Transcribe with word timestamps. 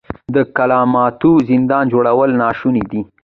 د 0.35 0.37
کلماتو 0.57 1.31
زندان 1.49 1.83
جوړول 1.93 2.29
ناشوني 2.41 2.83
دي. 2.91 3.01